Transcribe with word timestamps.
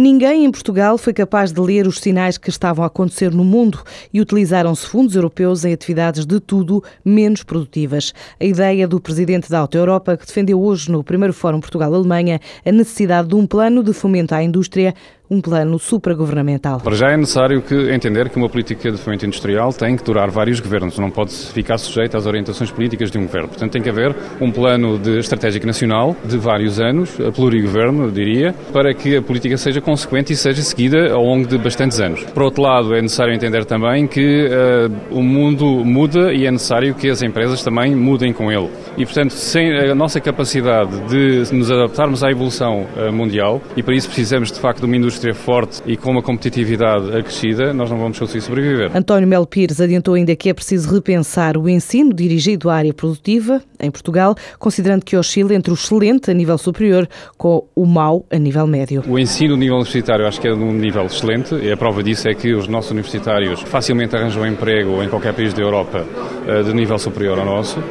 Ninguém 0.00 0.44
em 0.44 0.50
Portugal 0.52 0.96
foi 0.96 1.12
capaz 1.12 1.50
de 1.50 1.60
ler 1.60 1.84
os 1.84 1.98
sinais 1.98 2.38
que 2.38 2.50
estavam 2.50 2.84
a 2.84 2.86
acontecer 2.86 3.32
no 3.32 3.42
mundo 3.42 3.82
e 4.14 4.20
utilizaram-se 4.20 4.86
fundos 4.86 5.16
europeus 5.16 5.64
em 5.64 5.72
atividades 5.72 6.24
de 6.24 6.38
tudo 6.38 6.84
menos 7.04 7.42
produtivas. 7.42 8.14
A 8.38 8.44
ideia 8.44 8.86
do 8.86 9.00
presidente 9.00 9.50
da 9.50 9.58
Auto 9.58 9.76
Europa, 9.76 10.16
que 10.16 10.24
defendeu 10.24 10.62
hoje 10.62 10.88
no 10.88 11.02
primeiro 11.02 11.34
Fórum 11.34 11.58
Portugal-Alemanha 11.58 12.38
a 12.64 12.70
necessidade 12.70 13.26
de 13.26 13.34
um 13.34 13.44
plano 13.44 13.82
de 13.82 13.92
fomento 13.92 14.36
à 14.36 14.40
indústria 14.40 14.94
um 15.30 15.40
plano 15.40 15.78
supragovernamental. 15.78 16.80
Para 16.80 16.94
já 16.94 17.08
é 17.08 17.16
necessário 17.16 17.60
que 17.60 17.74
entender 17.92 18.30
que 18.30 18.36
uma 18.36 18.48
política 18.48 18.90
de 18.90 18.96
fomento 18.96 19.26
industrial 19.26 19.72
tem 19.72 19.96
que 19.96 20.02
durar 20.02 20.30
vários 20.30 20.58
governos, 20.60 20.98
não 20.98 21.10
pode 21.10 21.32
ficar 21.32 21.76
sujeita 21.78 22.16
às 22.16 22.26
orientações 22.26 22.70
políticas 22.70 23.10
de 23.10 23.18
um 23.18 23.26
governo. 23.26 23.48
Portanto, 23.48 23.72
tem 23.72 23.82
que 23.82 23.90
haver 23.90 24.14
um 24.40 24.50
plano 24.50 24.98
de 24.98 25.18
estratégico 25.18 25.66
nacional 25.66 26.16
de 26.24 26.38
vários 26.38 26.80
anos, 26.80 27.18
a 27.20 27.30
plurigoverno, 27.30 28.04
eu 28.04 28.10
diria, 28.10 28.54
para 28.72 28.94
que 28.94 29.16
a 29.16 29.22
política 29.22 29.56
seja 29.56 29.80
consequente 29.80 30.32
e 30.32 30.36
seja 30.36 30.62
seguida 30.62 31.12
ao 31.12 31.22
longo 31.22 31.46
de 31.46 31.58
bastantes 31.58 32.00
anos. 32.00 32.24
Por 32.24 32.42
outro 32.44 32.62
lado, 32.62 32.94
é 32.94 33.02
necessário 33.02 33.34
entender 33.34 33.64
também 33.64 34.06
que 34.06 34.46
uh, 34.46 35.16
o 35.16 35.22
mundo 35.22 35.84
muda 35.84 36.32
e 36.32 36.46
é 36.46 36.50
necessário 36.50 36.94
que 36.94 37.08
as 37.10 37.22
empresas 37.22 37.62
também 37.62 37.94
mudem 37.94 38.32
com 38.32 38.50
ele. 38.50 38.70
E, 38.96 39.04
portanto, 39.04 39.30
sem 39.30 39.90
a 39.90 39.94
nossa 39.94 40.20
capacidade 40.20 40.98
de 41.08 41.54
nos 41.54 41.70
adaptarmos 41.70 42.24
à 42.24 42.30
evolução 42.30 42.86
uh, 42.96 43.12
mundial, 43.12 43.60
e 43.76 43.82
para 43.82 43.94
isso 43.94 44.08
precisamos 44.08 44.50
de 44.50 44.58
facto 44.58 44.80
de 44.80 44.86
uma 44.86 44.96
indústria 44.96 45.17
indústria 45.18 45.34
forte 45.34 45.82
e 45.84 45.96
com 45.96 46.12
uma 46.12 46.22
competitividade 46.22 47.08
acrescida, 47.16 47.72
nós 47.72 47.90
não 47.90 47.98
vamos 47.98 48.18
conseguir 48.18 48.40
sobreviver. 48.40 48.96
António 48.96 49.26
Melo 49.26 49.46
Pires 49.46 49.80
adiantou 49.80 50.14
ainda 50.14 50.34
que 50.36 50.48
é 50.48 50.54
preciso 50.54 50.92
repensar 50.94 51.56
o 51.56 51.68
ensino 51.68 52.14
dirigido 52.14 52.70
à 52.70 52.76
área 52.76 52.94
produtiva 52.94 53.60
em 53.80 53.90
Portugal, 53.90 54.36
considerando 54.58 55.04
que 55.04 55.16
oscila 55.16 55.54
entre 55.54 55.72
o 55.72 55.74
excelente 55.74 56.30
a 56.30 56.34
nível 56.34 56.56
superior 56.56 57.08
com 57.36 57.64
o 57.74 57.84
mau 57.84 58.24
a 58.30 58.38
nível 58.38 58.66
médio. 58.66 59.02
O 59.08 59.18
ensino 59.18 59.56
nível 59.56 59.76
universitário 59.76 60.26
acho 60.26 60.40
que 60.40 60.48
é 60.48 60.54
de 60.54 60.62
um 60.62 60.72
nível 60.72 61.04
excelente 61.06 61.54
e 61.56 61.72
a 61.72 61.76
prova 61.76 62.02
disso 62.02 62.28
é 62.28 62.34
que 62.34 62.54
os 62.54 62.68
nossos 62.68 62.90
universitários 62.92 63.60
facilmente 63.62 64.14
arranjam 64.14 64.46
emprego 64.46 65.02
em 65.02 65.08
qualquer 65.08 65.34
país 65.34 65.52
da 65.52 65.62
Europa 65.62 66.04
eh, 66.46 66.62
de 66.62 66.72
nível 66.72 66.98
superior 66.98 67.38
ao 67.38 67.44
nosso. 67.44 67.82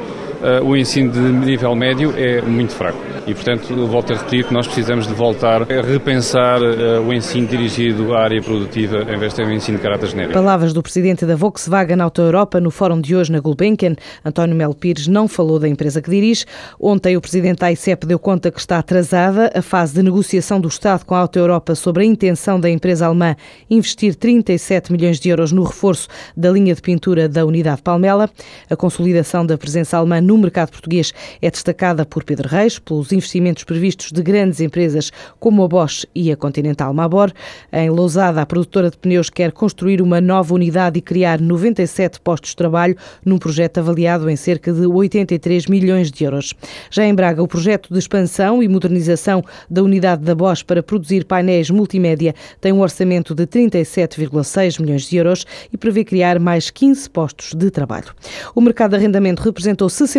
Eh, 0.42 0.62
o 0.62 0.76
ensino 0.76 1.12
de 1.12 1.20
nível 1.20 1.76
médio 1.76 2.14
é 2.16 2.42
muito 2.42 2.74
fraco. 2.74 2.98
E, 3.26 3.34
portanto, 3.34 3.88
volto 3.88 4.14
a 4.14 4.16
repetir 4.16 4.46
que 4.46 4.54
nós 4.54 4.68
precisamos 4.68 5.08
de 5.08 5.14
voltar 5.14 5.64
a 5.64 5.82
repensar 5.82 6.62
uh, 6.62 7.02
o 7.06 7.14
ensino 7.14 7.46
dirigido 7.46 8.14
à 8.14 8.24
área 8.24 8.42
produtiva 8.42 9.02
em 9.02 9.18
vez 9.18 9.34
de 9.34 9.36
ter 9.36 9.46
um 9.46 9.52
ensino 9.52 9.78
de 9.78 9.84
caráter 9.84 10.08
genérico. 10.08 10.34
Palavras 10.34 10.72
do 10.72 10.82
presidente 10.82 11.26
da 11.26 11.36
Volkswagen 11.36 12.00
Auto 12.00 12.22
Europa 12.22 12.62
no 12.62 12.72
fórum 12.72 13.02
de 13.02 13.16
hoje 13.18 13.30
na 13.32 13.42
Gulbenkian. 13.42 13.96
António 14.24 14.56
Melo 14.56 14.74
Pires 14.74 15.08
não 15.08 15.28
falou 15.28 15.60
da 15.60 15.68
empresa 15.68 16.02
que 16.02 16.10
dirige. 16.10 16.46
Ontem 16.80 17.18
o 17.18 17.22
presidente 17.22 17.60
da 17.60 17.70
ICEP 17.70 18.06
deu 18.06 18.18
conta 18.18 18.50
que 18.50 18.60
está 18.60 18.78
atrasada 18.78 19.52
a 19.54 19.62
fase 19.62 19.96
de 19.96 20.04
negociação 20.04 20.62
do 20.62 20.70
Estado 20.70 21.04
com 21.04 21.14
a 21.14 21.20
Auto 21.20 21.38
Europa 21.38 21.76
sobre 21.76 22.04
a 22.04 22.06
intenção 22.06 22.58
da 22.58 22.70
empresa 22.70 23.08
alemã 23.08 23.36
investir 23.70 24.16
37 24.16 24.90
milhões 24.90 25.20
de 25.20 25.28
euros 25.28 25.52
no 25.52 25.64
reforço 25.64 26.08
da 26.36 26.50
linha 26.50 26.74
de 26.74 26.82
pintura 26.82 27.28
da 27.28 27.46
unidade 27.46 27.82
Palmela. 27.82 28.30
A 28.70 28.76
consolidação 28.78 29.46
da 29.46 29.58
presença 29.58 29.98
alemã 29.98 30.22
no 30.28 30.38
mercado 30.38 30.72
português 30.72 31.14
é 31.42 31.50
destacada 31.50 32.06
por 32.06 32.25
Pedro 32.25 32.50
Reis, 32.50 32.78
pelos 32.78 33.14
investimentos 33.14 33.64
previstos 33.64 34.11
de 34.11 34.22
grandes 34.22 34.59
empresas 34.59 35.09
como 35.39 35.64
a 35.64 35.67
Bosch 35.69 36.06
e 36.14 36.30
a 36.30 36.36
Continental 36.36 36.94
Mabor. 36.94 37.31
Em 37.72 37.89
Lousada, 37.89 38.42
a 38.42 38.45
produtora 38.45 38.92
de 38.92 38.97
pneus 38.97 39.30
quer 39.30 39.53
construir 39.53 40.02
uma 40.02 40.19
nova 40.19 40.53
unidade 40.53 41.00
e 41.00 41.02
criar 41.02 41.39
97 41.39 42.19
postos 42.19 42.50
de 42.50 42.58
trabalho 42.58 42.97
num 43.25 43.38
projeto 43.38 43.78
avaliado 43.78 44.30
em 44.30 44.36
cerca 44.36 44.73
de 44.73 44.86
83 44.86 45.67
milhões 45.67 46.11
de 46.11 46.25
euros. 46.25 46.53
Já 46.91 47.06
em 47.06 47.16
Braga, 47.16 47.41
o 47.41 47.47
projeto 47.47 47.94
de 47.94 47.97
expansão 47.97 48.62
e 48.62 48.67
modernização 48.67 49.41
da 49.69 49.81
unidade 49.81 50.23
da 50.23 50.36
Bosch 50.36 50.62
para 50.62 50.84
produzir 50.84 51.23
painéis 51.23 51.69
multimédia 51.69 52.36
tem 52.59 52.73
um 52.73 52.81
orçamento 52.81 53.34
de 53.34 53.47
37,6 53.47 54.81
milhões 54.81 55.03
de 55.03 55.16
euros 55.16 55.45
e 55.72 55.78
prevê 55.78 56.03
criar 56.03 56.38
mais 56.38 56.69
15 56.69 57.09
postos 57.12 57.53
de 57.53 57.72
trabalho. 57.72 58.14
O 58.53 58.59
mercado 58.59 58.91
de 58.91 58.97
arrendamento 58.97 59.41
representou 59.41 59.88
60% 59.88 60.16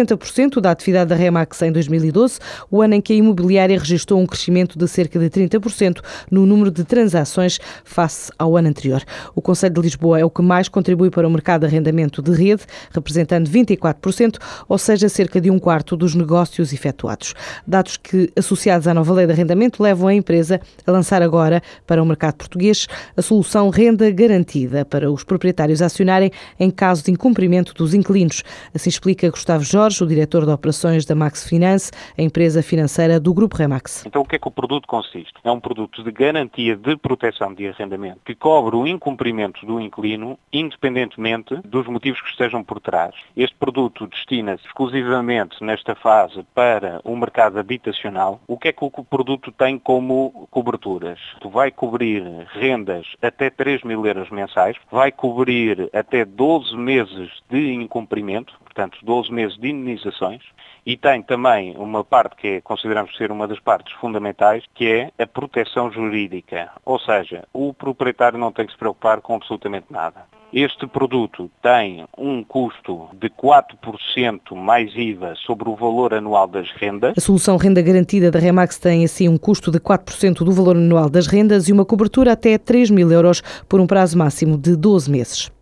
da 0.61 0.71
atividade 0.71 1.09
da 1.09 1.15
Remax 1.15 1.63
em 1.63 1.73
2012. 1.73 2.39
O 2.71 2.83
ano 2.83 2.95
em 2.95 3.01
que 3.01 3.13
a 3.13 3.17
imobiliária 3.17 3.79
registrou 3.79 4.21
um 4.21 4.27
crescimento 4.27 4.79
de 4.79 4.87
cerca 4.87 5.19
de 5.19 5.29
30% 5.29 6.01
no 6.31 6.47
número 6.47 6.71
de 6.71 6.85
transações 6.85 7.59
face 7.85 8.31
ao 8.39 8.57
ano 8.57 8.69
anterior. 8.69 9.03
O 9.35 9.43
Conselho 9.43 9.75
de 9.75 9.81
Lisboa 9.81 10.21
é 10.21 10.25
o 10.25 10.31
que 10.31 10.43
mais 10.43 10.69
contribui 10.69 11.11
para 11.11 11.27
o 11.27 11.31
mercado 11.31 11.61
de 11.63 11.67
arrendamento 11.67 12.23
de 12.23 12.33
rede, 12.33 12.63
representando 12.93 13.49
24%, 13.49 14.37
ou 14.69 14.79
seja, 14.79 15.09
cerca 15.09 15.41
de 15.41 15.51
um 15.51 15.59
quarto 15.59 15.97
dos 15.97 16.15
negócios 16.15 16.73
efetuados. 16.73 17.35
Dados 17.67 17.97
que, 17.97 18.31
associados 18.37 18.87
à 18.87 18.95
nova 18.95 19.13
lei 19.13 19.27
de 19.27 19.33
arrendamento, 19.33 19.83
levam 19.83 20.09
a 20.09 20.15
empresa 20.15 20.61
a 20.87 20.93
lançar 20.93 21.23
agora 21.23 21.63
para 21.87 22.03
o 22.03 22.07
mercado 22.07 22.35
português 22.35 22.87
a 23.17 23.23
solução 23.23 23.71
renda 23.71 24.11
garantida 24.11 24.85
para 24.85 25.11
os 25.11 25.25
proprietários 25.25 25.83
acionarem 25.83 26.31
em 26.59 26.71
caso 26.71 27.03
de 27.03 27.11
incumprimento 27.11 27.75
dos 27.75 27.95
inquilinos. 27.95 28.43
Assim 28.75 28.91
explica 28.91 29.31
Gustavo 29.31 29.65
Jorge, 29.65 29.88
o 30.01 30.07
diretor 30.07 30.45
de 30.45 30.53
operações 30.53 31.05
da 31.05 31.15
Max 31.15 31.47
Finance, 31.47 31.91
a 32.17 32.23
empresa 32.23 32.63
financeira 32.63 32.79
financeira 32.79 33.21
do 33.21 33.35
Grupo 33.35 33.57
Remax. 33.57 34.05
Então 34.07 34.23
o 34.23 34.25
que 34.25 34.37
é 34.37 34.39
que 34.39 34.49
o 34.49 34.51
produto 34.51 34.87
consiste? 34.87 35.35
É 35.45 35.51
um 35.51 35.61
produto 35.61 36.03
de 36.03 36.11
garantia 36.11 36.77
de 36.77 36.97
proteção 36.97 37.53
de 37.53 37.69
arrendamento 37.69 38.21
que 38.25 38.35
cobre 38.35 38.77
o 38.77 38.87
incumprimento 38.87 39.65
do 39.67 39.81
inquilino 39.81 40.39
independentemente 40.53 41.57
dos 41.65 41.87
motivos 41.87 42.21
que 42.21 42.31
estejam 42.31 42.63
por 42.65 42.81
trás. 42.81 43.15
Este 43.37 43.55
produto 43.57 44.07
destina-se 44.07 44.65
exclusivamente 44.67 45.63
nesta 45.63 45.95
fase 45.95 46.45
para 46.55 47.01
o 47.05 47.17
mercado 47.17 47.59
habitacional. 47.59 48.41
O 48.47 48.59
que 48.59 48.69
é 48.69 48.73
que 48.73 48.85
o 48.85 48.91
produto 48.91 49.53
tem 49.53 49.79
como 49.79 50.49
coberturas? 50.51 51.19
Vai 51.45 51.71
cobrir 51.71 52.23
rendas 52.53 53.07
até 53.21 53.51
3 53.51 53.83
mil 53.83 54.07
euros 54.07 54.31
mensais, 54.31 54.77
vai 54.91 55.13
cobrir 55.13 55.91
até 55.93 56.25
12 56.25 56.77
meses 56.77 57.31
de 57.51 57.73
incumprimento, 57.73 58.55
portanto 58.79 58.99
12 59.03 59.33
meses 59.33 59.59
de 59.59 59.71
indenizações, 59.71 60.41
e 60.87 60.97
tem 60.97 61.21
também 61.21 61.75
uma 61.77 62.05
parte 62.05 62.37
que 62.37 62.47
é, 62.47 62.61
consideramos 62.61 63.15
ser 63.17 63.33
uma 63.33 63.49
das 63.49 63.59
partes 63.59 63.93
fundamentais, 63.95 64.63
que 64.73 64.87
é 64.87 65.11
a 65.23 65.27
proteção 65.27 65.91
jurídica. 65.91 66.71
Ou 66.85 66.99
seja, 67.01 67.45
o 67.53 67.75
proprietário 67.75 68.39
não 68.39 68.53
tem 68.53 68.67
que 68.67 68.73
se 68.73 68.79
preocupar 68.79 69.21
com 69.21 69.35
absolutamente 69.35 69.87
nada. 69.91 70.23
Este 70.53 70.87
produto 70.87 71.51
tem 71.61 72.07
um 72.17 72.43
custo 72.43 73.09
de 73.13 73.29
4% 73.29 74.55
mais 74.55 74.95
IVA 74.95 75.35
sobre 75.45 75.69
o 75.69 75.75
valor 75.75 76.15
anual 76.15 76.47
das 76.47 76.71
rendas. 76.71 77.15
A 77.19 77.21
solução 77.21 77.59
renda 77.59 77.83
garantida 77.83 78.31
da 78.31 78.39
Remax 78.39 78.79
tem 78.79 79.05
assim 79.05 79.29
um 79.29 79.37
custo 79.37 79.71
de 79.71 79.79
4% 79.79 80.45
do 80.45 80.53
valor 80.53 80.77
anual 80.77 81.11
das 81.11 81.27
rendas 81.27 81.69
e 81.69 81.73
uma 81.73 81.85
cobertura 81.85 82.33
até 82.33 82.57
3 82.57 82.91
mil 82.91 83.11
euros 83.11 83.43
por 83.69 83.79
um 83.79 83.87
prazo 83.87 84.17
máximo 84.17 84.57
de 84.57 84.75
12 84.75 85.11
meses. 85.11 85.58